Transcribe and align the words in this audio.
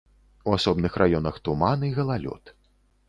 У 0.47 0.53
асобных 0.59 0.97
раёнах 1.03 1.37
туман 1.49 1.85
і 1.91 1.93
галалёд. 1.99 2.43